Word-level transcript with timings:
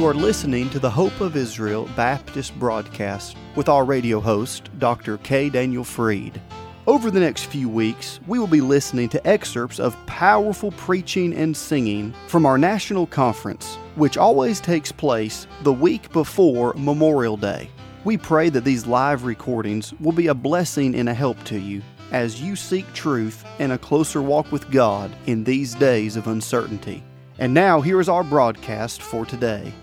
You 0.00 0.06
are 0.06 0.14
listening 0.14 0.70
to 0.70 0.78
the 0.78 0.88
Hope 0.88 1.20
of 1.20 1.36
Israel 1.36 1.86
Baptist 1.94 2.58
broadcast 2.58 3.36
with 3.54 3.68
our 3.68 3.84
radio 3.84 4.18
host, 4.18 4.70
Dr. 4.78 5.18
K. 5.18 5.50
Daniel 5.50 5.84
Fried. 5.84 6.40
Over 6.86 7.10
the 7.10 7.20
next 7.20 7.44
few 7.44 7.68
weeks, 7.68 8.18
we 8.26 8.38
will 8.38 8.46
be 8.46 8.62
listening 8.62 9.10
to 9.10 9.26
excerpts 9.28 9.78
of 9.78 9.98
powerful 10.06 10.72
preaching 10.72 11.34
and 11.34 11.54
singing 11.54 12.14
from 12.28 12.46
our 12.46 12.56
national 12.56 13.08
conference, 13.08 13.76
which 13.94 14.16
always 14.16 14.58
takes 14.58 14.90
place 14.90 15.46
the 15.64 15.72
week 15.72 16.10
before 16.12 16.72
Memorial 16.78 17.36
Day. 17.36 17.68
We 18.02 18.16
pray 18.16 18.48
that 18.48 18.64
these 18.64 18.86
live 18.86 19.24
recordings 19.24 19.92
will 20.00 20.12
be 20.12 20.28
a 20.28 20.34
blessing 20.34 20.94
and 20.94 21.10
a 21.10 21.14
help 21.14 21.44
to 21.44 21.58
you 21.58 21.82
as 22.10 22.40
you 22.40 22.56
seek 22.56 22.90
truth 22.94 23.44
and 23.58 23.72
a 23.72 23.78
closer 23.78 24.22
walk 24.22 24.50
with 24.50 24.70
God 24.70 25.14
in 25.26 25.44
these 25.44 25.74
days 25.74 26.16
of 26.16 26.26
uncertainty. 26.26 27.02
And 27.38 27.52
now, 27.52 27.82
here 27.82 28.00
is 28.00 28.08
our 28.08 28.24
broadcast 28.24 29.02
for 29.02 29.26
today. 29.26 29.74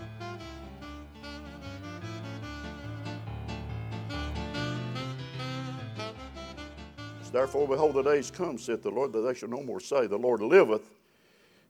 Therefore, 7.48 7.66
behold, 7.66 7.94
the 7.94 8.02
days 8.02 8.30
come, 8.30 8.58
saith 8.58 8.82
the 8.82 8.90
Lord, 8.90 9.10
that 9.14 9.22
they 9.22 9.32
shall 9.32 9.48
no 9.48 9.62
more 9.62 9.80
say, 9.80 10.06
The 10.06 10.18
Lord 10.18 10.42
liveth, 10.42 10.90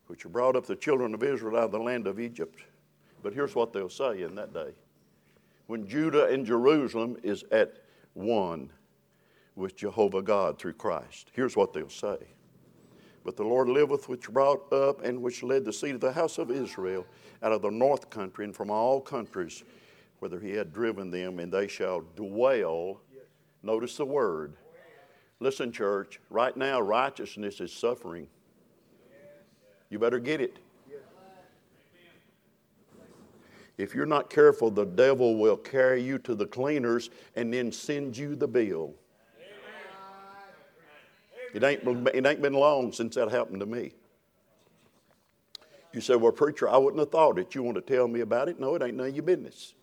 which 0.09 0.27
brought 0.27 0.57
up 0.57 0.67
the 0.67 0.75
children 0.75 1.15
of 1.15 1.23
Israel 1.23 1.57
out 1.57 1.67
of 1.67 1.71
the 1.71 1.79
land 1.79 2.09
of 2.09 2.19
Egypt. 2.19 2.65
But 3.23 3.33
here's 3.33 3.55
what 3.55 3.73
they'll 3.73 3.89
say 3.89 4.23
in 4.23 4.35
that 4.35 4.53
day 4.53 4.73
when 5.69 5.87
Judah 5.87 6.27
and 6.27 6.45
Jerusalem 6.45 7.17
is 7.23 7.45
at 7.53 7.77
one 8.15 8.71
with 9.55 9.77
Jehovah 9.77 10.21
God 10.21 10.59
through 10.59 10.73
Christ. 10.73 11.31
Here's 11.33 11.57
what 11.57 11.73
they'll 11.73 11.89
say. 11.89 12.19
But 13.25 13.37
the 13.37 13.45
Lord 13.45 13.69
liveth, 13.69 14.09
which 14.09 14.29
brought 14.29 14.73
up 14.73 15.05
and 15.05 15.23
which 15.23 15.45
led 15.45 15.65
the 15.65 15.73
seed 15.73 15.95
of 15.95 16.01
the 16.01 16.11
house 16.11 16.39
of 16.39 16.51
Israel 16.51 17.07
out 17.41 17.53
of 17.53 17.63
the 17.63 17.71
north 17.71 18.11
country 18.11 18.45
and 18.45 18.57
from 18.57 18.69
all 18.69 19.01
countries, 19.01 19.63
whither 20.19 20.41
he 20.41 20.51
had 20.51 20.73
driven 20.73 21.13
them, 21.13 21.39
and 21.39 21.53
they 21.53 21.69
shall 21.69 22.01
dwell. 22.17 23.01
Notice 23.63 23.97
the 23.97 24.05
word. 24.05 24.57
Listen, 25.41 25.71
church, 25.71 26.21
right 26.31 26.57
now 26.57 26.81
righteousness 26.81 27.61
is 27.61 27.73
suffering. 27.73 28.27
You 29.91 29.99
better 29.99 30.19
get 30.19 30.41
it. 30.41 30.59
If 33.77 33.95
you're 33.95 34.07
not 34.07 34.29
careful, 34.29 34.73
the 34.73 34.85
devil 34.85 35.37
will 35.37 35.57
carry 35.57 36.03
you 36.03 36.19
to 36.19 36.35
the 36.35 36.47
cleaners 36.47 37.11
and 37.37 37.55
then 37.55 37.71
send 37.71 38.17
you 38.17 38.35
the 38.35 38.49
bill. 38.49 38.93
It 41.55 41.63
ain't, 41.63 41.83
it 41.87 42.27
ain't 42.27 42.43
been 42.43 42.53
long 42.53 42.93
since 42.93 43.15
that 43.15 43.31
happened 43.31 43.61
to 43.61 43.67
me. 43.67 43.93
You 45.95 46.01
say, 46.01 46.17
Well, 46.17 46.33
preacher, 46.33 46.69
I 46.69 46.77
wouldn't 46.77 46.99
have 46.99 47.11
thought 47.11 47.39
it. 47.39 47.55
You 47.55 47.63
want 47.63 47.77
to 47.77 47.81
tell 47.81 48.09
me 48.09 48.21
about 48.21 48.49
it? 48.49 48.61
No, 48.61 48.75
it 48.75 48.83
ain't 48.83 48.97
none 48.97 49.07
of 49.09 49.15
your 49.15 49.23
business. 49.23 49.75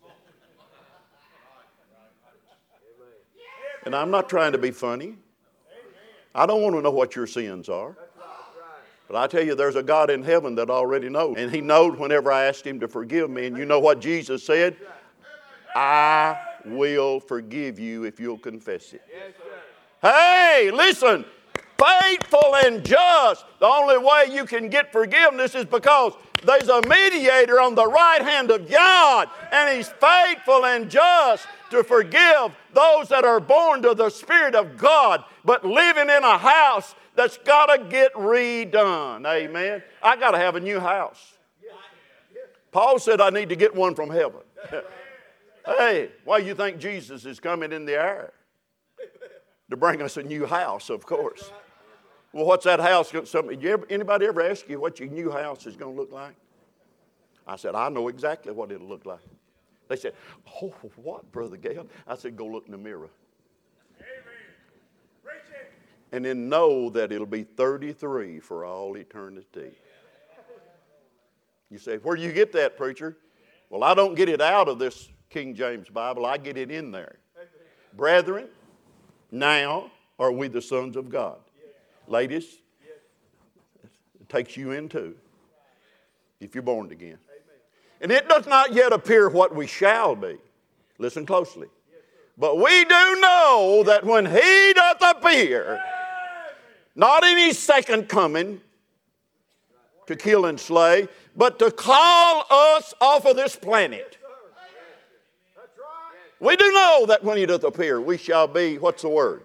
And 3.85 3.95
I'm 3.95 4.11
not 4.11 4.29
trying 4.29 4.51
to 4.51 4.57
be 4.57 4.71
funny. 4.71 5.15
I 6.35 6.45
don't 6.45 6.61
want 6.61 6.75
to 6.75 6.81
know 6.81 6.91
what 6.91 7.15
your 7.15 7.27
sins 7.27 7.69
are. 7.69 7.95
But 9.07 9.17
I 9.17 9.27
tell 9.27 9.43
you, 9.43 9.55
there's 9.55 9.75
a 9.75 9.83
God 9.83 10.09
in 10.09 10.21
heaven 10.23 10.55
that 10.55 10.69
already 10.69 11.09
knows. 11.09 11.35
And 11.37 11.51
He 11.51 11.61
knows 11.61 11.97
whenever 11.97 12.31
I 12.31 12.45
asked 12.45 12.67
Him 12.67 12.79
to 12.81 12.87
forgive 12.87 13.29
me. 13.29 13.45
And 13.45 13.57
you 13.57 13.63
know 13.65 13.79
what 13.79 14.01
Jesus 14.01 14.43
said? 14.43 14.75
I 15.75 16.37
will 16.65 17.19
forgive 17.19 17.79
you 17.79 18.03
if 18.03 18.19
you'll 18.19 18.39
confess 18.39 18.93
it. 18.93 19.01
Hey, 20.01 20.71
listen, 20.73 21.23
faithful 21.77 22.55
and 22.63 22.83
just. 22.83 23.45
The 23.59 23.67
only 23.67 23.97
way 23.97 24.25
you 24.31 24.45
can 24.45 24.69
get 24.69 24.91
forgiveness 24.91 25.55
is 25.55 25.65
because 25.65 26.13
there's 26.43 26.69
a 26.69 26.81
mediator 26.87 27.61
on 27.61 27.75
the 27.75 27.87
right 27.87 28.21
hand 28.21 28.51
of 28.51 28.69
God, 28.69 29.29
and 29.51 29.75
He's 29.75 29.89
faithful 29.89 30.65
and 30.65 30.89
just 30.89 31.47
to 31.71 31.83
forgive 31.83 32.51
those 32.75 33.07
that 33.09 33.25
are 33.25 33.39
born 33.39 33.81
to 33.81 33.95
the 33.95 34.09
Spirit 34.09 34.53
of 34.53 34.77
God, 34.77 35.23
but 35.43 35.65
living 35.65 36.09
in 36.09 36.23
a 36.23 36.37
house 36.37 36.93
that's 37.15 37.37
got 37.39 37.67
to 37.67 37.83
get 37.89 38.13
redone. 38.13 39.25
Amen. 39.25 39.81
I 40.03 40.17
got 40.17 40.31
to 40.31 40.37
have 40.37 40.55
a 40.55 40.59
new 40.59 40.79
house. 40.79 41.33
Paul 42.71 42.99
said 42.99 43.21
I 43.21 43.29
need 43.29 43.49
to 43.49 43.55
get 43.55 43.73
one 43.73 43.95
from 43.95 44.09
heaven. 44.09 44.41
hey, 45.65 46.09
why 46.25 46.41
do 46.41 46.45
you 46.45 46.53
think 46.53 46.77
Jesus 46.77 47.25
is 47.25 47.39
coming 47.39 47.71
in 47.71 47.85
the 47.85 47.93
air? 47.93 48.33
To 49.69 49.77
bring 49.77 50.01
us 50.01 50.17
a 50.17 50.23
new 50.23 50.45
house, 50.45 50.89
of 50.89 51.05
course. 51.05 51.51
Well, 52.33 52.45
what's 52.45 52.65
that 52.65 52.81
house? 52.81 53.13
Something? 53.23 53.65
Anybody 53.89 54.25
ever 54.25 54.41
ask 54.41 54.67
you 54.67 54.79
what 54.79 54.99
your 54.99 55.07
new 55.07 55.31
house 55.31 55.65
is 55.65 55.77
going 55.77 55.95
to 55.95 56.01
look 56.01 56.11
like? 56.11 56.35
I 57.47 57.55
said, 57.55 57.75
I 57.75 57.87
know 57.89 58.09
exactly 58.09 58.51
what 58.51 58.71
it'll 58.71 58.87
look 58.87 59.05
like. 59.05 59.21
They 59.87 59.95
said, 59.95 60.13
Oh, 60.61 60.73
what, 60.95 61.31
Brother 61.31 61.57
Gale? 61.57 61.87
I 62.07 62.15
said, 62.15 62.35
Go 62.35 62.45
look 62.45 62.65
in 62.65 62.71
the 62.71 62.77
mirror 62.77 63.09
and 66.15 66.23
then 66.23 66.47
know 66.47 66.89
that 66.89 67.11
it'll 67.11 67.25
be 67.25 67.43
33 67.43 68.39
for 68.39 68.63
all 68.63 68.95
eternity. 68.95 69.71
You 71.69 71.77
say, 71.77 71.97
Where 71.97 72.15
do 72.15 72.21
you 72.21 72.31
get 72.31 72.53
that, 72.53 72.77
preacher? 72.77 73.17
Well, 73.69 73.83
I 73.83 73.93
don't 73.93 74.15
get 74.15 74.29
it 74.29 74.39
out 74.39 74.69
of 74.69 74.79
this 74.79 75.09
King 75.29 75.53
James 75.55 75.89
Bible, 75.89 76.25
I 76.25 76.37
get 76.37 76.55
it 76.55 76.71
in 76.71 76.91
there. 76.91 77.17
Brethren, 77.93 78.47
now 79.29 79.91
are 80.17 80.31
we 80.31 80.47
the 80.47 80.61
sons 80.61 80.95
of 80.95 81.09
God. 81.09 81.39
Ladies, 82.07 82.59
it 84.21 84.29
takes 84.29 84.55
you 84.55 84.71
into 84.71 85.15
if 86.39 86.55
you're 86.55 86.61
born 86.61 86.91
again. 86.91 87.17
And 88.01 88.11
it 88.11 88.27
does 88.27 88.45
not 88.45 88.73
yet 88.73 88.93
appear 88.93 89.29
what 89.29 89.55
we 89.55 89.67
shall 89.67 90.15
be. 90.15 90.37
Listen 90.97 91.25
closely. 91.25 91.67
But 92.37 92.57
we 92.57 92.83
do 92.85 93.19
know 93.21 93.83
that 93.85 94.03
when 94.03 94.25
He 94.25 94.73
doth 94.73 95.01
appear, 95.01 95.81
not 96.95 97.25
in 97.25 97.37
his 97.37 97.59
second 97.59 98.07
coming 98.07 98.61
to 100.07 100.15
kill 100.15 100.45
and 100.45 100.59
slay, 100.59 101.07
but 101.35 101.59
to 101.59 101.69
call 101.69 102.45
us 102.49 102.93
off 103.01 103.25
of 103.25 103.35
this 103.35 103.55
planet. 103.55 104.17
We 106.39 106.55
do 106.55 106.71
know 106.71 107.05
that 107.07 107.23
when 107.23 107.37
he 107.37 107.45
doth 107.45 107.63
appear, 107.63 107.99
we 107.99 108.17
shall 108.17 108.47
be, 108.47 108.77
what's 108.77 109.01
the 109.01 109.09
word? 109.09 109.43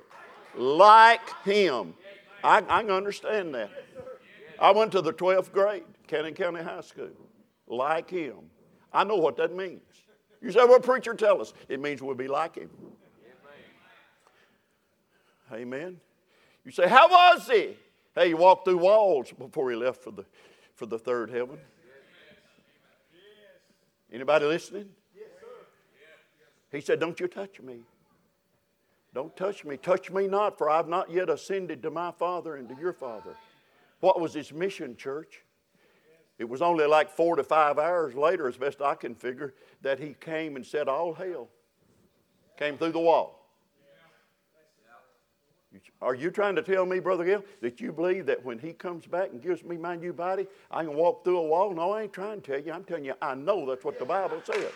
Like 0.57 1.21
him. 1.45 1.95
I, 2.45 2.63
I 2.69 2.85
understand 2.85 3.55
that. 3.55 3.71
I 4.59 4.71
went 4.73 4.93
to 4.93 5.01
the 5.01 5.13
12th 5.13 5.53
grade, 5.53 5.85
Cannon 6.07 6.35
County 6.35 6.63
High 6.63 6.83
School. 6.83 7.09
Like 7.71 8.11
him. 8.11 8.37
I 8.93 9.05
know 9.05 9.17
what 9.17 9.37
that 9.37 9.55
means. 9.55 9.81
You 10.43 10.51
say, 10.51 10.65
well, 10.65 10.81
preacher, 10.81 11.15
tell 11.15 11.41
us. 11.41 11.55
It 11.69 11.81
means 11.81 12.03
we'll 12.03 12.15
be 12.15 12.29
like 12.29 12.57
him. 12.57 12.71
Amen. 15.53 15.99
You 16.65 16.71
say, 16.71 16.89
How 16.89 17.09
was 17.09 17.49
he? 17.49 17.77
Hey, 18.15 18.29
he 18.29 18.35
walked 18.35 18.65
through 18.65 18.79
walls 18.79 19.33
before 19.37 19.71
he 19.71 19.77
left 19.77 20.03
for 20.03 20.11
the, 20.11 20.25
for 20.75 20.87
the 20.87 20.99
third 20.99 21.31
heaven. 21.31 21.59
Anybody 24.13 24.47
listening? 24.47 24.89
He 26.71 26.81
said, 26.81 27.01
Don't 27.01 27.19
you 27.19 27.29
touch 27.29 27.61
me. 27.61 27.81
Don't 29.13 29.37
touch 29.37 29.65
me. 29.65 29.77
Touch 29.77 30.11
me 30.11 30.29
not, 30.29 30.57
for 30.57 30.71
I've 30.71 30.89
not 30.89 31.11
yet 31.11 31.29
ascended 31.29 31.83
to 31.83 31.91
my 31.91 32.13
Father 32.13 32.57
and 32.57 32.69
to 32.69 32.77
your 32.81 32.93
Father. 32.93 33.35
What 34.01 34.21
was 34.21 34.35
his 34.35 34.53
mission, 34.53 34.97
church? 34.97 35.43
It 36.41 36.49
was 36.49 36.63
only 36.63 36.87
like 36.87 37.11
four 37.11 37.37
to 37.37 37.45
five 37.45 37.79
hours 37.79 38.15
later, 38.15 38.49
as 38.49 38.57
best 38.57 38.81
I 38.81 38.95
can 38.95 39.15
figure, 39.15 39.53
that 39.83 39.99
he 39.99 40.15
came 40.19 40.57
and 40.57 40.65
said, 40.65 40.89
All 40.89 41.13
hail. 41.13 41.49
Came 42.57 42.79
through 42.79 42.93
the 42.93 42.99
wall. 42.99 43.47
Are 46.01 46.15
you 46.15 46.31
trying 46.31 46.57
to 46.57 46.63
tell 46.63 46.87
me, 46.87 46.99
Brother 46.99 47.25
Gil, 47.27 47.45
that 47.61 47.79
you 47.79 47.93
believe 47.93 48.25
that 48.25 48.43
when 48.43 48.59
he 48.59 48.73
comes 48.73 49.05
back 49.05 49.33
and 49.33 49.43
gives 49.43 49.63
me 49.63 49.77
my 49.77 49.97
new 49.97 50.15
body, 50.15 50.47
I 50.71 50.83
can 50.83 50.95
walk 50.95 51.25
through 51.25 51.37
a 51.37 51.47
wall? 51.47 51.75
No, 51.75 51.91
I 51.91 52.05
ain't 52.05 52.13
trying 52.15 52.41
to 52.41 52.53
tell 52.53 52.61
you. 52.67 52.73
I'm 52.73 52.85
telling 52.85 53.05
you, 53.05 53.13
I 53.21 53.35
know 53.35 53.67
that's 53.67 53.85
what 53.85 53.99
the 53.99 54.07
Bible 54.07 54.41
says. 54.43 54.73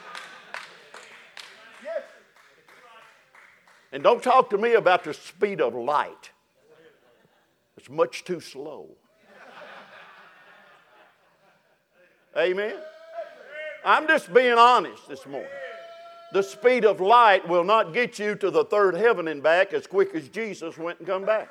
And 3.90 4.02
don't 4.02 4.22
talk 4.22 4.50
to 4.50 4.58
me 4.58 4.74
about 4.74 5.02
the 5.04 5.14
speed 5.14 5.62
of 5.62 5.74
light. 5.74 6.30
It's 7.78 7.88
much 7.88 8.24
too 8.24 8.40
slow. 8.40 8.90
Amen? 12.36 12.74
I'm 13.84 14.06
just 14.06 14.32
being 14.32 14.58
honest 14.58 15.08
this 15.08 15.26
morning 15.26 15.50
the 16.34 16.42
speed 16.42 16.84
of 16.84 17.00
light 17.00 17.48
will 17.48 17.62
not 17.62 17.94
get 17.94 18.18
you 18.18 18.34
to 18.34 18.50
the 18.50 18.64
third 18.64 18.96
heaven 18.96 19.28
and 19.28 19.40
back 19.40 19.72
as 19.72 19.86
quick 19.86 20.16
as 20.16 20.28
Jesus 20.28 20.76
went 20.76 20.98
and 20.98 21.06
come 21.06 21.24
back. 21.24 21.48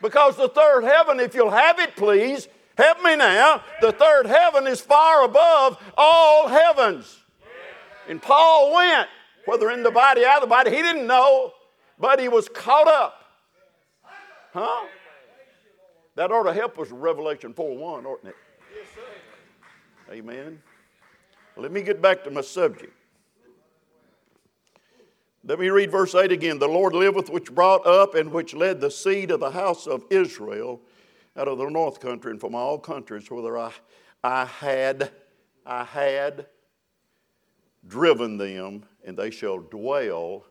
Because 0.00 0.36
the 0.36 0.48
third 0.48 0.84
heaven, 0.84 1.20
if 1.20 1.34
you'll 1.34 1.50
have 1.50 1.78
it, 1.78 1.94
please, 1.94 2.48
help 2.78 3.02
me 3.02 3.14
now, 3.14 3.62
the 3.82 3.92
third 3.92 4.24
heaven 4.24 4.66
is 4.66 4.80
far 4.80 5.24
above 5.24 5.76
all 5.98 6.48
heavens. 6.48 7.20
And 8.08 8.22
Paul 8.22 8.74
went, 8.74 9.08
whether 9.44 9.70
in 9.70 9.82
the 9.82 9.90
body, 9.90 10.24
out 10.24 10.36
of 10.36 10.42
the 10.42 10.46
body, 10.46 10.70
he 10.70 10.80
didn't 10.80 11.06
know, 11.06 11.52
but 11.98 12.18
he 12.18 12.28
was 12.28 12.48
caught 12.48 12.88
up. 12.88 13.20
Huh? 14.54 14.86
That 16.16 16.32
ought 16.32 16.44
to 16.44 16.54
help 16.54 16.78
us 16.78 16.90
with 16.90 17.00
Revelation 17.00 17.52
4 17.52 17.76
1, 17.76 18.06
oughtn't 18.06 18.30
it? 18.30 18.36
Amen. 20.10 20.60
Let 21.56 21.72
me 21.72 21.82
get 21.82 22.02
back 22.02 22.24
to 22.24 22.30
my 22.30 22.42
subject. 22.42 22.92
Let 25.46 25.58
me 25.58 25.68
read 25.68 25.90
verse 25.90 26.14
8 26.14 26.32
again. 26.32 26.58
The 26.58 26.68
Lord 26.68 26.94
liveth, 26.94 27.30
which 27.30 27.54
brought 27.54 27.86
up 27.86 28.14
and 28.14 28.32
which 28.32 28.54
led 28.54 28.80
the 28.80 28.90
seed 28.90 29.30
of 29.30 29.40
the 29.40 29.50
house 29.50 29.86
of 29.86 30.04
Israel 30.10 30.80
out 31.36 31.48
of 31.48 31.58
the 31.58 31.68
north 31.68 32.00
country 32.00 32.30
and 32.30 32.40
from 32.40 32.54
all 32.54 32.78
countries 32.78 33.30
whither 33.30 33.58
I, 33.58 33.72
I 34.22 34.46
had, 34.46 35.10
I 35.66 35.84
had 35.84 36.46
driven 37.86 38.38
them, 38.38 38.84
and 39.04 39.16
they 39.16 39.30
shall 39.30 39.58
dwell 39.58 40.46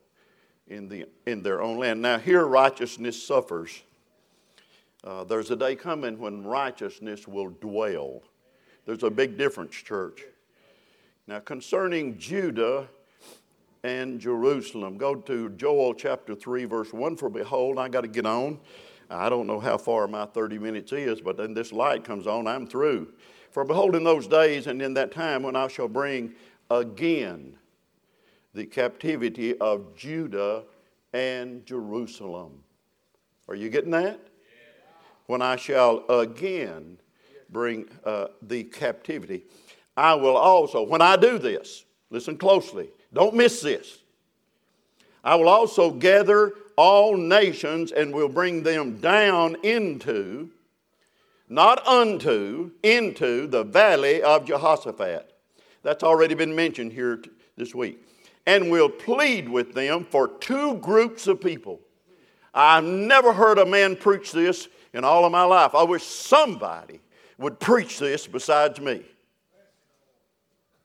in, 0.67 0.89
the, 0.89 1.05
in 1.25 1.41
their 1.41 1.61
own 1.61 1.79
land. 1.79 2.01
Now, 2.01 2.19
here 2.19 2.45
righteousness 2.45 3.21
suffers. 3.21 3.81
Uh, 5.03 5.23
there's 5.23 5.51
a 5.51 5.55
day 5.55 5.75
coming 5.75 6.19
when 6.19 6.43
righteousness 6.43 7.27
will 7.27 7.49
dwell. 7.49 8.21
There's 8.85 9.03
a 9.03 9.09
big 9.09 9.37
difference, 9.37 9.75
church. 9.75 10.23
Now, 11.27 11.39
concerning 11.39 12.17
Judah 12.17 12.89
and 13.83 14.19
Jerusalem, 14.19 14.97
go 14.97 15.15
to 15.15 15.49
Joel 15.49 15.93
chapter 15.93 16.35
3, 16.35 16.65
verse 16.65 16.91
1. 16.91 17.15
For 17.15 17.29
behold, 17.29 17.79
I 17.79 17.87
got 17.87 18.01
to 18.01 18.07
get 18.07 18.25
on. 18.25 18.59
I 19.09 19.29
don't 19.29 19.47
know 19.47 19.59
how 19.59 19.77
far 19.77 20.07
my 20.07 20.25
30 20.25 20.57
minutes 20.57 20.91
is, 20.91 21.21
but 21.21 21.37
then 21.37 21.53
this 21.53 21.71
light 21.71 22.03
comes 22.03 22.27
on, 22.27 22.47
I'm 22.47 22.67
through. 22.67 23.13
For 23.51 23.63
behold, 23.63 23.95
in 23.95 24.03
those 24.03 24.27
days 24.27 24.67
and 24.67 24.81
in 24.81 24.93
that 24.95 25.11
time 25.11 25.43
when 25.43 25.55
I 25.55 25.67
shall 25.67 25.87
bring 25.87 26.33
again 26.69 27.55
the 28.53 28.65
captivity 28.65 29.57
of 29.59 29.95
Judah 29.95 30.63
and 31.13 31.65
Jerusalem. 31.65 32.63
Are 33.47 33.55
you 33.55 33.69
getting 33.69 33.91
that? 33.91 34.19
When 35.27 35.41
I 35.41 35.55
shall 35.55 36.05
again 36.09 36.97
bring 37.49 37.85
uh, 38.05 38.27
the 38.41 38.63
captivity. 38.63 39.43
I 39.95 40.15
will 40.15 40.37
also, 40.37 40.83
when 40.83 41.01
I 41.01 41.15
do 41.15 41.37
this, 41.37 41.85
listen 42.09 42.37
closely, 42.37 42.89
don't 43.13 43.35
miss 43.35 43.61
this. 43.61 43.99
I 45.23 45.35
will 45.35 45.49
also 45.49 45.91
gather 45.91 46.53
all 46.75 47.15
nations 47.15 47.91
and 47.91 48.13
will 48.13 48.29
bring 48.29 48.63
them 48.63 48.97
down 48.97 49.55
into, 49.63 50.49
not 51.47 51.85
unto, 51.87 52.71
into 52.81 53.47
the 53.47 53.63
valley 53.63 54.21
of 54.21 54.45
Jehoshaphat. 54.45 55.31
That's 55.83 56.03
already 56.03 56.33
been 56.33 56.55
mentioned 56.55 56.91
here 56.91 57.17
t- 57.17 57.29
this 57.55 57.75
week. 57.75 58.05
And 58.45 58.71
will 58.71 58.89
plead 58.89 59.47
with 59.47 59.73
them 59.73 60.03
for 60.03 60.27
two 60.27 60.75
groups 60.77 61.27
of 61.27 61.39
people. 61.39 61.79
I've 62.53 62.83
never 62.83 63.31
heard 63.31 63.57
a 63.57 63.65
man 63.65 63.95
preach 63.95 64.31
this 64.31 64.67
in 64.93 65.03
all 65.03 65.25
of 65.25 65.31
my 65.31 65.43
life. 65.43 65.73
I 65.73 65.83
wish 65.83 66.03
somebody 66.03 66.99
would 67.37 67.59
preach 67.59 67.99
this 67.99 68.27
besides 68.27 68.79
me. 68.79 69.03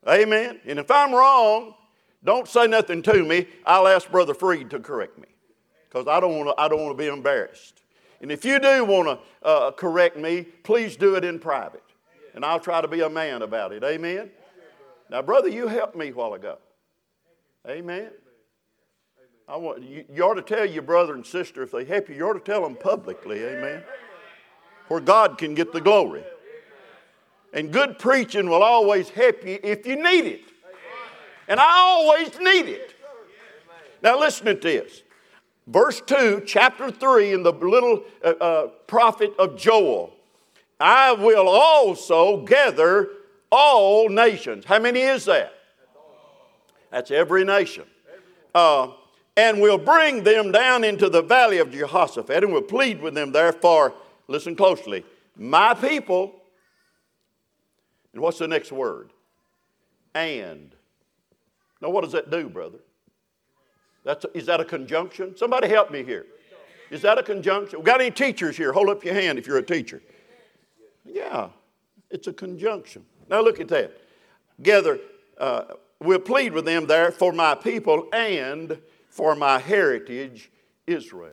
Amen. 0.09 0.61
And 0.67 0.79
if 0.79 0.91
I'm 0.91 1.13
wrong, 1.13 1.75
don't 2.25 2.49
say 2.49 2.67
nothing 2.67 3.03
to 3.03 3.25
me. 3.25 3.47
I'll 3.67 3.87
ask 3.87 4.11
Brother 4.11 4.35
Fried 4.35 4.71
to 4.71 4.81
correct 4.81 5.19
me 5.19 5.29
because 5.89 6.09
I 6.09 6.21
don't 6.21 6.37
want 6.37 6.49
to. 6.49 6.61
I 6.61 6.69
don't 6.69 6.83
want 6.83 6.97
to 6.97 7.03
be 7.03 7.09
embarrassed. 7.09 7.83
And 8.21 8.33
if 8.33 8.45
you 8.45 8.59
do 8.59 8.85
want 8.85 9.07
to 9.09 9.47
uh, 9.47 9.71
correct 9.73 10.17
me, 10.17 10.43
please 10.63 10.97
do 10.97 11.15
it 11.15 11.25
in 11.25 11.39
private, 11.39 11.85
and 12.35 12.45
I'll 12.45 12.59
try 12.59 12.81
to 12.81 12.89
be 12.89 13.01
a 13.01 13.09
man 13.09 13.43
about 13.43 13.73
it. 13.73 13.85
Amen. 13.85 14.31
Now, 15.11 15.23
brother, 15.23 15.49
you 15.49 15.69
helped 15.69 15.97
me 15.97 16.09
a 16.09 16.13
while 16.13 16.35
ago. 16.35 16.59
Amen. 17.69 18.11
I 19.47 19.57
want 19.57 19.83
you, 19.83 20.05
you 20.13 20.23
ought 20.25 20.35
to 20.35 20.43
tell 20.43 20.67
your 20.67 20.83
brother 20.83 21.15
and 21.15 21.25
sister 21.25 21.63
if 21.63 21.71
they 21.71 21.85
help 21.85 22.09
you. 22.09 22.17
You 22.17 22.29
ought 22.29 22.35
to 22.35 22.41
tell 22.41 22.63
them 22.63 22.77
publicly. 22.77 23.43
Amen. 23.43 23.83
Where 24.89 25.01
God 25.01 25.39
can 25.39 25.55
get 25.55 25.73
the 25.73 25.81
glory. 25.81 26.25
And 27.53 27.73
good 27.73 27.99
preaching 27.99 28.49
will 28.49 28.63
always 28.63 29.09
help 29.09 29.45
you 29.45 29.59
if 29.63 29.87
you 29.87 29.97
need 29.97 30.27
it. 30.27 30.43
And 31.49 31.59
I 31.59 31.71
always 31.71 32.39
need 32.39 32.67
it. 32.69 32.95
Now, 34.03 34.19
listen 34.19 34.47
to 34.47 34.55
this 34.55 35.03
verse 35.67 36.01
2, 36.01 36.43
chapter 36.47 36.91
3, 36.91 37.33
in 37.33 37.43
the 37.43 37.53
little 37.53 38.05
uh, 38.25 38.29
uh, 38.29 38.67
prophet 38.87 39.33
of 39.39 39.57
Joel. 39.57 40.13
I 40.81 41.13
will 41.13 41.49
also 41.49 42.45
gather 42.45 43.09
all 43.51 44.09
nations. 44.09 44.65
How 44.65 44.79
many 44.79 45.01
is 45.01 45.25
that? 45.27 45.53
That's 46.91 47.11
every 47.11 47.45
nation. 47.45 47.85
Uh, 48.55 48.93
and 49.37 49.61
will 49.61 49.79
bring 49.79 50.25
them 50.25 50.51
down 50.51 50.85
into 50.85 51.09
the 51.09 51.23
valley 51.23 51.59
of 51.59 51.71
Jehoshaphat 51.71 52.43
and 52.43 52.53
will 52.53 52.63
plead 52.63 53.01
with 53.01 53.15
them 53.15 53.31
therefore, 53.33 53.95
listen 54.27 54.57
closely, 54.57 55.05
my 55.37 55.75
people. 55.75 56.35
And 58.13 58.23
what's 58.23 58.39
the 58.39 58.49
next 58.49 58.73
word? 58.73 59.13
And. 60.15 60.75
Now, 61.81 61.91
what 61.91 62.03
does 62.03 62.13
that 62.13 62.31
do, 62.31 62.49
brother? 62.49 62.79
That's 64.05 64.25
a, 64.25 64.37
is 64.37 64.47
that 64.47 64.61
a 64.61 64.65
conjunction? 64.65 65.37
Somebody 65.37 65.69
help 65.69 65.91
me 65.91 66.03
here. 66.03 66.27
Is 66.91 67.03
that 67.03 67.19
a 67.19 67.23
conjunction? 67.23 67.81
We 67.81 67.85
got 67.85 68.01
any 68.01 68.11
teachers 68.11 68.57
here? 68.57 68.73
Hold 68.73 68.89
up 68.89 69.05
your 69.05 69.15
hand 69.15 69.39
if 69.39 69.47
you're 69.47 69.59
a 69.59 69.63
teacher. 69.63 70.03
Yeah, 71.05 71.49
it's 72.11 72.27
a 72.27 72.33
conjunction. 72.33 73.05
Now 73.29 73.43
look 73.43 73.61
at 73.61 73.69
that. 73.69 73.93
Gather, 74.63 74.99
uh, 75.39 75.65
we'll 76.01 76.19
plead 76.19 76.53
with 76.53 76.65
them 76.65 76.87
there 76.87 77.13
for 77.13 77.33
my 77.33 77.55
people 77.55 78.09
and 78.13 78.79
for 79.09 79.35
my 79.35 79.59
heritage, 79.59 80.51
Israel. 80.87 81.33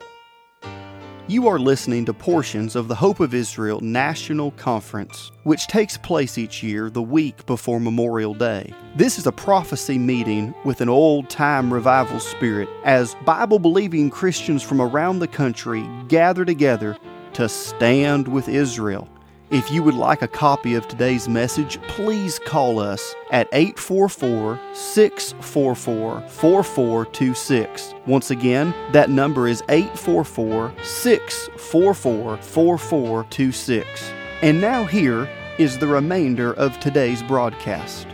You 1.28 1.48
are 1.48 1.58
listening 1.58 2.06
to 2.06 2.14
portions 2.14 2.76
of 2.76 2.88
the 2.88 2.94
Hope 2.94 3.20
of 3.20 3.34
Israel 3.34 3.82
National 3.82 4.52
Conference, 4.52 5.32
which 5.42 5.66
takes 5.66 5.98
place 5.98 6.38
each 6.38 6.62
year 6.62 6.88
the 6.88 7.02
week 7.02 7.48
before 7.48 7.80
Memorial 7.80 8.36
Day. 8.36 8.72
This 8.96 9.18
is 9.18 9.26
a 9.26 9.32
prophecy 9.32 9.98
meeting 9.98 10.54
with 10.66 10.82
an 10.82 10.90
old 10.90 11.28
time 11.32 11.74
revival 11.74 12.20
spirit 12.20 12.70
as 12.84 13.16
Bible 13.26 13.58
believing 13.58 14.12
Christians 14.12 14.62
from 14.62 14.80
around 14.80 15.18
the 15.18 15.28
country 15.28 15.90
gather 16.10 16.46
together 16.46 16.96
to 17.34 17.50
stand 17.50 18.28
with 18.28 18.48
Israel 18.48 19.10
if 19.56 19.72
you 19.72 19.82
would 19.82 19.96
like 19.96 20.22
a 20.22 20.28
copy 20.28 20.76
of 20.76 20.86
today's 20.86 21.30
message, 21.30 21.82
please 21.84 22.40
call 22.40 22.78
us 22.78 23.16
at 23.32 23.48
844 23.54 24.60
644 24.74 26.22
4426. 26.28 27.94
Once 28.06 28.32
again, 28.32 28.74
that 28.92 29.10
number 29.10 29.48
is 29.48 29.64
844 29.70 30.74
644 30.84 32.38
4426. 32.38 34.12
And 34.42 34.60
now, 34.60 34.84
here 34.84 35.30
is 35.58 35.78
the 35.78 35.88
remainder 35.88 36.52
of 36.56 36.78
today's 36.82 37.24
broadcast. 37.24 38.08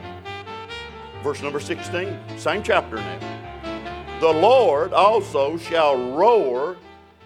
Verse 1.24 1.41
number 1.41 1.60
16, 1.60 2.19
same 2.38 2.62
chapter 2.62 2.98
now. 2.98 4.19
The 4.19 4.31
Lord 4.31 4.93
also 4.93 5.57
shall 5.57 6.12
roar 6.13 6.77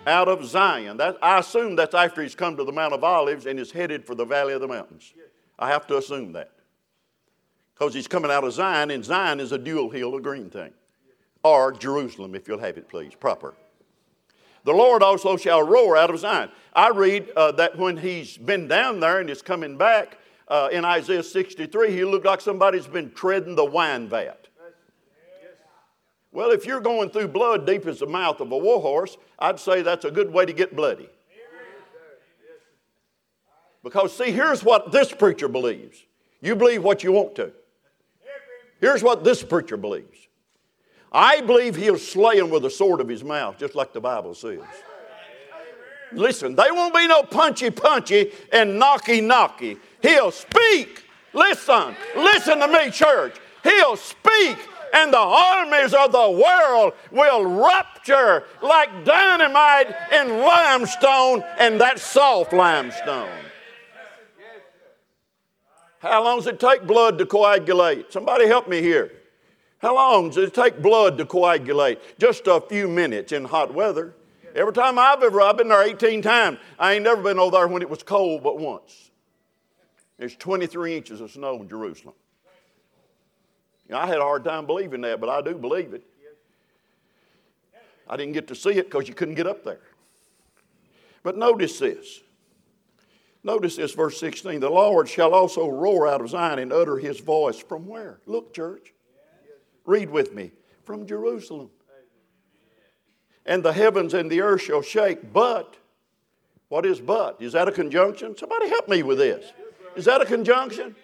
out 0.08 0.28
of 0.28 0.46
Zion. 0.46 0.98
That, 0.98 1.18
I 1.22 1.40
assume 1.40 1.76
that's 1.76 1.96
after 1.96 2.22
he's 2.22 2.36
come 2.36 2.58
to 2.58 2.64
the 2.64 2.72
Mount 2.72 2.94
of 2.94 3.04
Olives 3.04 3.46
and 3.46 3.60
is 3.60 3.72
headed 3.72 4.06
for 4.06 4.16
the 4.16 4.26
Valley 4.26 4.54
of 4.54 4.62
the 4.62 4.68
Mountains. 4.68 5.14
I 5.58 5.70
have 5.70 5.88
to 5.88 5.98
assume 5.98 6.34
that. 6.34 6.52
Because 7.74 7.94
he's 7.94 8.08
coming 8.08 8.32
out 8.32 8.44
of 8.44 8.54
Zion, 8.54 8.92
and 8.92 9.04
Zion 9.04 9.40
is 9.40 9.52
a 9.52 9.58
dual 9.58 9.90
hill, 9.90 10.16
a 10.16 10.22
green 10.22 10.50
thing. 10.50 10.72
Or 11.44 11.72
Jerusalem, 11.72 12.36
if 12.36 12.48
you'll 12.48 12.60
have 12.60 12.78
it, 12.78 12.88
please, 12.88 13.14
proper. 13.14 13.54
The 14.64 14.74
Lord 14.74 15.04
also 15.04 15.38
shall 15.38 15.62
roar 15.62 15.96
out 15.96 16.10
of 16.10 16.20
Zion. 16.20 16.50
I 16.74 16.90
read 16.90 17.30
uh, 17.36 17.52
that 17.54 17.78
when 17.78 17.98
he's 17.98 18.38
been 18.38 18.68
down 18.68 19.00
there 19.00 19.20
and 19.20 19.30
is 19.30 19.42
coming 19.42 19.78
back 19.78 20.18
uh, 20.48 20.70
in 20.72 20.84
Isaiah 20.84 21.22
63, 21.22 21.92
he 21.92 22.04
looked 22.04 22.26
like 22.26 22.42
somebody's 22.42 22.88
been 22.88 23.12
treading 23.12 23.56
the 23.56 23.66
wine 23.66 24.08
vat. 24.08 24.45
Well, 26.36 26.52
if 26.52 26.66
you're 26.66 26.82
going 26.82 27.12
through 27.12 27.30
blood 27.30 27.66
deep 27.66 27.88
as 27.88 28.00
the 28.00 28.08
mouth 28.08 28.42
of 28.42 28.52
a 28.52 28.58
warhorse, 28.58 29.18
I'd 29.40 29.58
say 29.58 29.82
that's 29.82 30.04
a 30.04 30.12
good 30.12 30.34
way 30.34 30.46
to 30.46 30.52
get 30.52 30.76
bloody. 30.76 31.08
Because, 33.82 34.18
see, 34.18 34.32
here's 34.32 34.62
what 34.62 34.92
this 34.92 35.14
preacher 35.14 35.48
believes. 35.48 36.04
You 36.42 36.58
believe 36.58 36.84
what 36.84 37.06
you 37.06 37.14
want 37.14 37.36
to. 37.36 37.54
Here's 38.82 39.02
what 39.02 39.24
this 39.24 39.44
preacher 39.44 39.78
believes. 39.78 40.28
I 41.10 41.40
believe 41.40 41.78
he'll 41.78 41.98
slay 41.98 42.38
him 42.38 42.50
with 42.50 42.64
the 42.64 42.70
sword 42.70 43.00
of 43.00 43.08
his 43.08 43.24
mouth, 43.24 43.58
just 43.58 43.74
like 43.74 43.94
the 43.94 44.02
Bible 44.02 44.34
says. 44.34 44.60
Listen, 46.12 46.54
they 46.54 46.70
won't 46.70 46.94
be 46.94 47.08
no 47.08 47.24
punchy 47.24 47.70
punchy 47.70 48.34
and 48.52 48.72
knocky 48.72 49.22
knocky. 49.22 49.80
He'll 50.02 50.32
speak. 50.32 51.06
Listen, 51.32 51.96
listen 52.14 52.60
to 52.60 52.68
me, 52.68 52.92
church. 52.92 53.38
He'll 53.64 53.96
speak 53.96 54.58
and 54.96 55.12
the 55.12 55.18
armies 55.18 55.94
of 55.94 56.12
the 56.12 56.32
world 56.32 56.94
will 57.12 57.46
rupture 57.46 58.46
like 58.62 59.04
dynamite 59.04 59.94
in 60.14 60.40
limestone 60.40 61.44
and 61.60 61.80
that 61.82 62.00
soft 62.00 62.54
limestone. 62.54 63.30
How 66.00 66.24
long 66.24 66.38
does 66.38 66.48
it 66.48 66.60
take 66.60 66.88
blood 66.88 67.18
to 67.18 67.26
coagulate? 67.26 68.14
Somebody 68.14 68.48
help 68.48 68.70
me 68.70 68.82
here. 68.82 69.12
How 69.80 69.96
long 69.96 70.30
does 70.30 70.38
it 70.38 70.54
take 70.54 70.82
blood 70.82 71.18
to 71.18 71.26
coagulate? 71.26 72.00
Just 72.18 72.48
a 72.48 72.62
few 72.62 72.88
minutes 72.88 73.32
in 73.32 73.44
hot 73.44 73.74
weather. 73.74 74.14
Every 74.56 74.72
time 74.72 74.98
I've 74.98 75.22
ever, 75.22 75.42
I've 75.42 75.58
been 75.58 75.68
there 75.68 75.84
18 75.84 76.22
times. 76.22 76.60
I 76.80 76.94
ain't 76.94 77.04
never 77.04 77.22
been 77.22 77.40
over 77.40 77.52
there 77.52 77.68
when 77.68 77.82
it 77.82 77.90
was 77.90 78.02
cold 78.02 78.44
but 78.44 78.58
once. 78.58 79.12
There's 80.18 80.36
23 80.38 80.96
inches 80.96 81.20
of 81.20 81.32
snow 81.32 81.62
in 81.62 81.68
Jerusalem. 81.68 82.16
You 83.88 83.94
know, 83.94 84.02
I 84.02 84.08
had 84.08 84.18
a 84.18 84.24
hard 84.24 84.44
time 84.44 84.66
believing 84.66 85.02
that, 85.02 85.20
but 85.20 85.30
I 85.30 85.42
do 85.42 85.56
believe 85.56 85.94
it. 85.94 86.04
I 88.08 88.18
didn't 88.18 88.34
get 88.34 88.48
to 88.50 88.56
see 88.56 88.72
it 88.72 88.90
because 88.90 89.08
you 89.08 89.14
couldn't 89.14 89.36
get 89.36 89.48
up 89.48 89.64
there. 89.64 89.82
But 91.24 91.38
notice 91.38 91.80
this. 91.80 92.22
Notice 93.44 93.76
this, 93.76 93.94
verse 93.94 94.20
16. 94.20 94.60
The 94.60 94.70
Lord 94.70 95.08
shall 95.08 95.34
also 95.34 95.68
roar 95.68 96.08
out 96.08 96.22
of 96.22 96.30
Zion 96.30 96.60
and 96.60 96.74
utter 96.74 96.98
his 96.98 97.20
voice 97.20 97.60
from 97.60 97.88
where? 97.88 98.20
Look, 98.26 98.54
church. 98.54 98.94
Read 99.86 100.10
with 100.10 100.34
me. 100.34 100.52
From 100.84 101.06
Jerusalem. 101.06 101.70
And 103.46 103.64
the 103.64 103.74
heavens 103.74 104.16
and 104.16 104.32
the 104.32 104.42
earth 104.42 104.62
shall 104.62 104.82
shake, 104.82 105.32
but, 105.32 105.78
what 106.70 106.86
is 106.86 107.00
but? 107.00 107.40
Is 107.40 107.54
that 107.54 107.68
a 107.68 107.72
conjunction? 107.72 108.36
Somebody 108.36 108.70
help 108.70 108.90
me 108.90 109.04
with 109.04 109.20
this. 109.20 109.52
Is 109.96 110.06
that 110.06 110.22
a 110.22 110.26
conjunction? 110.26 110.96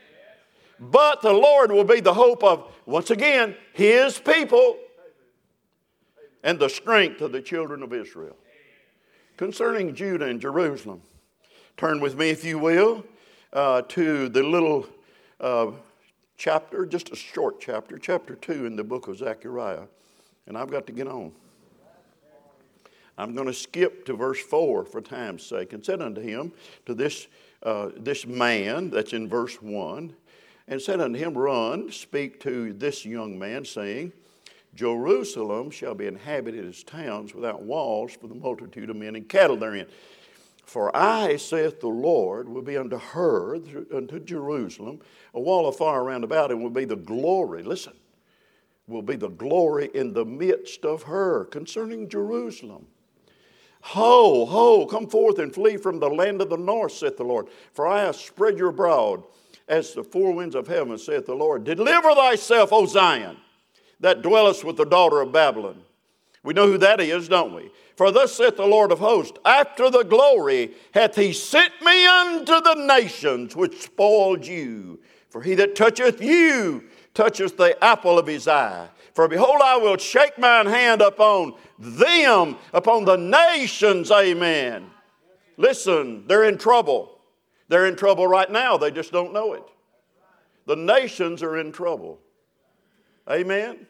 But 0.82 1.22
the 1.22 1.32
Lord 1.32 1.72
will 1.72 1.84
be 1.84 2.00
the 2.00 2.16
hope 2.16 2.44
of, 2.44 2.74
once 2.88 3.12
again, 3.12 3.56
his 3.74 4.18
people 4.18 4.80
and 6.44 6.58
the 6.58 6.70
strength 6.70 7.22
of 7.22 7.32
the 7.32 7.42
children 7.42 7.84
of 7.84 7.94
Israel. 7.94 8.36
Concerning 9.38 9.94
Judah 9.94 10.26
and 10.26 10.42
Jerusalem, 10.42 11.04
turn 11.78 12.00
with 12.00 12.18
me, 12.18 12.32
if 12.32 12.44
you 12.44 12.58
will, 12.58 13.06
uh, 13.54 13.84
to 13.84 14.28
the 14.30 14.42
little 14.42 14.88
uh, 15.40 15.68
chapter, 16.36 16.88
just 16.88 17.12
a 17.12 17.16
short 17.16 17.62
chapter, 17.62 18.00
chapter 18.00 18.34
2 18.34 18.66
in 18.66 18.76
the 18.76 18.84
book 18.84 19.08
of 19.08 19.20
Zechariah. 19.20 19.84
And 20.48 20.58
I've 20.58 20.72
got 20.72 20.88
to 20.88 20.94
get 20.94 21.08
on. 21.08 21.32
I'm 23.20 23.36
going 23.36 23.46
to 23.46 23.54
skip 23.54 24.04
to 24.08 24.16
verse 24.16 24.40
4 24.40 24.86
for 24.86 25.00
time's 25.00 25.46
sake. 25.46 25.74
And 25.74 25.86
said 25.86 26.02
unto 26.02 26.22
him, 26.22 26.54
to 26.88 26.96
this, 26.96 27.28
uh, 27.62 27.90
this 27.96 28.26
man 28.26 28.90
that's 28.90 29.14
in 29.14 29.30
verse 29.30 29.62
1, 29.62 30.16
and 30.68 30.82
said 30.82 31.02
unto 31.02 31.20
him, 31.20 31.38
Run, 31.38 31.92
speak 31.92 32.40
to 32.42 32.74
this 32.74 33.06
young 33.06 33.38
man, 33.38 33.66
saying, 33.66 34.14
Jerusalem 34.74 35.70
shall 35.70 35.96
be 35.96 36.08
inhabited 36.08 36.66
as 36.66 36.84
towns 36.84 37.36
without 37.36 37.62
walls 37.62 38.14
for 38.14 38.28
the 38.28 38.36
multitude 38.36 38.90
of 38.90 38.96
men 38.96 39.16
and 39.16 39.28
cattle 39.28 39.58
therein. 39.58 39.88
For 40.64 40.96
I, 40.96 41.36
saith 41.36 41.82
the 41.82 41.88
Lord, 41.88 42.48
will 42.48 42.62
be 42.62 42.78
unto 42.78 42.98
her, 42.98 43.56
unto 43.94 44.20
Jerusalem, 44.20 45.02
a 45.34 45.40
wall 45.40 45.68
of 45.68 45.76
fire 45.76 46.04
round 46.04 46.24
about, 46.24 46.52
and 46.52 46.64
will 46.64 46.70
be 46.70 46.86
the 46.86 46.96
glory, 46.96 47.64
listen, 47.64 47.94
will 48.88 49.02
be 49.02 49.18
the 49.18 49.30
glory 49.30 49.90
in 49.94 50.14
the 50.14 50.24
midst 50.24 50.86
of 50.86 51.04
her 51.04 51.46
concerning 51.46 52.08
Jerusalem. 52.08 52.88
Ho, 53.82 54.46
ho, 54.46 54.86
come 54.86 55.08
forth 55.08 55.40
and 55.40 55.54
flee 55.54 55.76
from 55.76 56.00
the 56.00 56.10
land 56.10 56.42
of 56.42 56.50
the 56.50 56.58
north, 56.58 56.94
saith 56.94 57.18
the 57.18 57.24
Lord. 57.24 57.48
For 57.74 57.88
I 57.88 58.04
have 58.04 58.16
spread 58.16 58.58
you 58.58 58.68
abroad 58.68 59.24
as 59.72 59.94
the 59.94 60.04
four 60.04 60.34
winds 60.34 60.54
of 60.54 60.68
heaven, 60.68 60.98
saith 61.00 61.26
the 61.26 61.34
Lord. 61.34 61.64
Deliver 61.64 62.14
thyself, 62.14 62.72
O 62.72 62.86
Zion 62.86 63.38
that 64.02 64.22
dwellest 64.22 64.64
with 64.64 64.76
the 64.76 64.86
daughter 64.86 65.22
of 65.22 65.32
Babylon. 65.32 65.82
We 66.44 66.54
know 66.54 66.66
who 66.68 66.80
that 66.80 67.00
is, 67.00 67.30
don't 67.30 67.54
we? 67.56 67.72
For 67.96 68.12
thus 68.12 68.34
saith 68.34 68.58
the 68.58 68.66
Lord 68.66 68.92
of 68.92 69.00
hosts, 69.00 69.38
after 69.46 69.90
the 69.90 70.04
glory 70.04 70.72
hath 70.94 71.16
he 71.16 71.34
sent 71.34 71.72
me 71.82 72.06
unto 72.06 72.60
the 72.62 72.86
nations 72.88 73.56
which 73.56 73.80
spoiled 73.80 74.46
you. 74.46 75.00
For 75.30 75.42
he 75.42 75.54
that 75.56 75.76
toucheth 75.76 76.22
you 76.22 76.84
toucheth 77.14 77.58
the 77.58 77.82
apple 77.84 78.18
of 78.18 78.26
his 78.26 78.48
eye. 78.48 78.90
For 79.14 79.28
behold, 79.28 79.62
I 79.64 79.78
will 79.78 79.98
shake 79.98 80.38
mine 80.40 80.66
hand 80.66 81.02
upon 81.02 81.54
them, 81.78 82.58
upon 82.74 83.06
the 83.06 83.18
nations, 83.18 84.10
amen. 84.10 84.90
Listen, 85.58 86.26
they're 86.28 86.46
in 86.46 86.58
trouble. 86.58 87.20
They're 87.72 87.86
in 87.86 87.96
trouble 87.96 88.28
right 88.28 88.52
now, 88.52 88.76
they 88.76 88.92
just 88.92 89.14
don't 89.14 89.32
know 89.32 89.54
it. 89.54 89.64
The 90.66 90.76
nations 90.76 91.42
are 91.42 91.58
in 91.58 91.72
trouble. 91.72 92.20
Amen. 93.30 93.88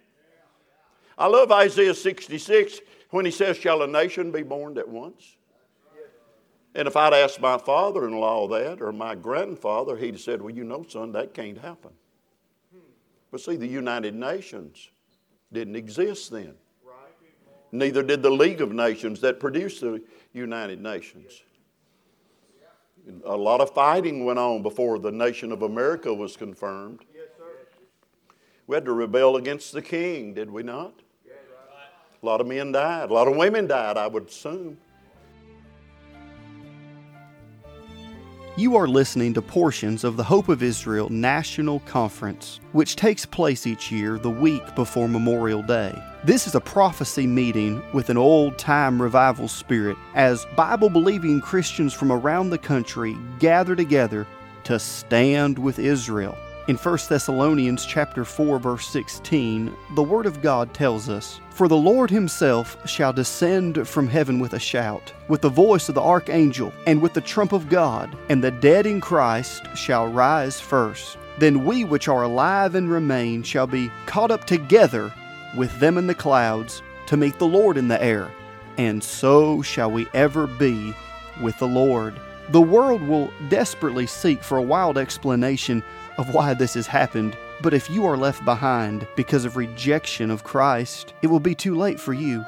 I 1.18 1.26
love 1.26 1.52
Isaiah 1.52 1.96
66 1.96 2.80
when 3.10 3.26
he 3.26 3.32
says, 3.32 3.58
Shall 3.58 3.82
a 3.82 3.88
nation 3.88 4.32
be 4.32 4.44
born 4.44 4.78
at 4.78 4.88
once? 4.88 5.36
And 6.76 6.88
if 6.88 6.96
I'd 6.96 7.16
asked 7.16 7.42
my 7.42 7.58
father 7.58 8.08
in 8.08 8.14
law 8.14 8.48
that 8.50 8.84
or 8.84 8.92
my 8.92 9.16
grandfather, 9.16 9.98
he'd 9.98 10.14
have 10.14 10.22
said, 10.22 10.44
Well, 10.44 10.54
you 10.54 10.64
know, 10.64 10.86
son, 10.88 11.12
that 11.14 11.34
can't 11.34 11.58
happen. 11.58 11.90
But 13.32 13.42
see, 13.42 13.56
the 13.56 13.66
United 13.66 14.14
Nations 14.14 14.92
didn't 15.52 15.76
exist 15.76 16.30
then. 16.30 16.54
Neither 17.72 18.04
did 18.04 18.22
the 18.22 18.30
League 18.30 18.62
of 18.62 18.72
Nations 18.72 19.22
that 19.22 19.40
produced 19.40 19.82
the 19.82 20.04
United 20.34 20.80
Nations. 20.80 21.42
A 23.26 23.36
lot 23.36 23.62
of 23.62 23.74
fighting 23.74 24.26
went 24.26 24.40
on 24.40 24.62
before 24.62 25.00
the 25.00 25.12
nation 25.12 25.52
of 25.52 25.62
America 25.62 26.14
was 26.14 26.38
confirmed. 26.38 27.00
Yes, 27.14 27.24
We 28.68 28.76
had 28.76 28.86
to 28.86 28.94
rebel 28.94 29.38
against 29.38 29.74
the 29.74 29.82
king, 29.82 30.34
did 30.34 30.50
we 30.50 30.64
not? 30.64 30.94
A 32.22 32.26
lot 32.26 32.40
of 32.40 32.48
men 32.48 32.72
died. 32.72 33.10
A 33.10 33.14
lot 33.14 33.28
of 33.28 33.36
women 33.36 33.66
died, 33.66 33.98
I 33.98 34.06
would 34.06 34.28
assume. 34.28 34.78
You 38.58 38.76
are 38.76 38.88
listening 38.88 39.34
to 39.36 39.42
portions 39.42 40.04
of 40.04 40.18
the 40.18 40.24
Hope 40.24 40.48
of 40.48 40.62
Israel 40.62 41.10
National 41.10 41.80
Conference, 41.80 42.60
which 42.74 42.96
takes 42.96 43.26
place 43.26 43.66
each 43.66 43.92
year 43.92 44.20
the 44.20 44.30
week 44.30 44.76
before 44.76 45.08
Memorial 45.08 45.64
Day. 45.64 45.98
This 46.24 46.46
is 46.46 46.54
a 46.54 46.62
prophecy 46.62 47.26
meeting 47.26 47.82
with 47.94 48.12
an 48.12 48.18
old 48.18 48.60
time 48.60 49.02
revival 49.02 49.48
spirit 49.48 49.98
as 50.14 50.46
Bible 50.56 50.88
believing 50.88 51.42
Christians 51.42 51.96
from 51.96 52.12
around 52.12 52.52
the 52.52 52.60
country 52.60 53.18
gather 53.40 53.76
together 53.76 54.28
to 54.66 54.78
stand 54.78 55.58
with 55.58 55.80
Israel. 55.80 56.38
In 56.68 56.76
1 56.76 56.98
Thessalonians 57.10 57.88
chapter 57.88 58.24
4 58.24 58.60
verse 58.60 58.88
16, 58.90 59.76
the 59.96 60.04
word 60.04 60.28
of 60.28 60.44
God 60.44 60.76
tells 60.76 61.10
us, 61.10 61.40
"For 61.50 61.68
the 61.68 61.76
Lord 61.76 62.12
himself 62.12 62.78
shall 62.86 63.12
descend 63.12 63.88
from 63.88 64.08
heaven 64.08 64.38
with 64.38 64.54
a 64.54 64.60
shout, 64.60 65.12
with 65.28 65.42
the 65.42 65.50
voice 65.50 65.90
of 65.90 65.96
the 65.96 66.04
archangel, 66.04 66.72
and 66.86 67.02
with 67.02 67.14
the 67.14 67.22
trump 67.22 67.52
of 67.52 67.68
God, 67.68 68.16
and 68.30 68.44
the 68.44 68.52
dead 68.52 68.86
in 68.86 69.02
Christ 69.02 69.64
shall 69.74 70.06
rise 70.06 70.60
first. 70.60 71.18
Then 71.40 71.66
we 71.66 71.84
which 71.84 72.08
are 72.08 72.22
alive 72.22 72.76
and 72.76 72.92
remain 72.92 73.42
shall 73.42 73.66
be 73.66 73.90
caught 74.06 74.30
up 74.30 74.46
together 74.46 75.12
with 75.56 75.80
them 75.80 75.98
in 75.98 76.08
the 76.08 76.16
clouds 76.16 76.82
to 77.08 77.18
meet 77.18 77.40
the 77.40 77.48
Lord 77.48 77.78
in 77.78 77.88
the 77.88 78.02
air, 78.02 78.30
and 78.78 79.04
so 79.04 79.62
shall 79.62 79.92
we 79.92 80.08
ever 80.14 80.48
be 80.48 80.94
with 81.42 81.58
the 81.60 81.68
Lord." 81.68 82.14
The 82.50 82.62
world 82.62 83.02
will 83.02 83.30
desperately 83.50 84.08
seek 84.08 84.44
for 84.44 84.58
a 84.58 84.64
wild 84.64 84.98
explanation 84.98 85.84
of 86.18 86.34
why 86.34 86.54
this 86.54 86.74
has 86.74 86.88
happened, 86.88 87.36
but 87.62 87.74
if 87.74 87.90
you 87.90 88.06
are 88.06 88.18
left 88.18 88.44
behind 88.44 89.08
because 89.16 89.46
of 89.46 89.56
rejection 89.56 90.30
of 90.30 90.44
Christ, 90.44 91.14
it 91.22 91.28
will 91.28 91.40
be 91.40 91.56
too 91.56 91.76
late 91.76 92.00
for 92.00 92.14
you. 92.14 92.44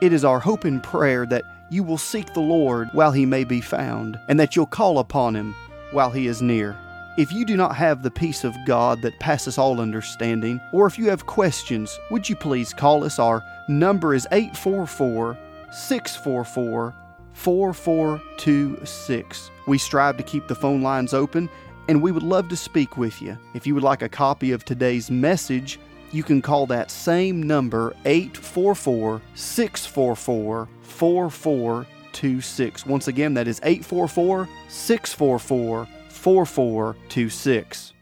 It 0.00 0.12
is 0.12 0.24
our 0.24 0.40
hope 0.40 0.64
and 0.64 0.82
prayer 0.82 1.24
that 1.26 1.44
you 1.70 1.82
will 1.82 1.98
seek 1.98 2.34
the 2.34 2.40
Lord 2.40 2.88
while 2.92 3.12
he 3.12 3.26
may 3.26 3.44
be 3.44 3.60
found, 3.60 4.18
and 4.28 4.38
that 4.40 4.56
you'll 4.56 4.66
call 4.66 4.98
upon 4.98 5.34
him 5.34 5.54
while 5.92 6.10
he 6.10 6.26
is 6.26 6.42
near. 6.42 6.76
If 7.16 7.32
you 7.32 7.44
do 7.44 7.56
not 7.56 7.76
have 7.76 8.02
the 8.02 8.10
peace 8.10 8.42
of 8.42 8.56
God 8.66 9.00
that 9.02 9.20
passes 9.20 9.56
all 9.56 9.80
understanding, 9.80 10.60
or 10.72 10.88
if 10.88 10.98
you 10.98 11.08
have 11.10 11.26
questions, 11.26 11.96
would 12.10 12.28
you 12.28 12.34
please 12.34 12.74
call 12.74 13.04
us? 13.04 13.20
Our 13.20 13.40
number 13.68 14.14
is 14.14 14.26
844 14.32 15.38
644 15.70 16.92
4426. 17.32 19.50
We 19.68 19.78
strive 19.78 20.16
to 20.16 20.24
keep 20.24 20.48
the 20.48 20.56
phone 20.56 20.82
lines 20.82 21.14
open 21.14 21.48
and 21.86 22.02
we 22.02 22.10
would 22.10 22.24
love 22.24 22.48
to 22.48 22.56
speak 22.56 22.96
with 22.96 23.22
you. 23.22 23.38
If 23.54 23.64
you 23.64 23.74
would 23.74 23.84
like 23.84 24.02
a 24.02 24.08
copy 24.08 24.50
of 24.50 24.64
today's 24.64 25.08
message, 25.08 25.78
you 26.10 26.24
can 26.24 26.42
call 26.42 26.66
that 26.66 26.90
same 26.90 27.40
number 27.40 27.94
844 28.06 29.22
644 29.36 30.68
4426. 30.82 32.86
Once 32.86 33.06
again, 33.06 33.34
that 33.34 33.46
is 33.46 33.60
844 33.62 34.48
644 34.68 35.86
4426. 36.24 37.93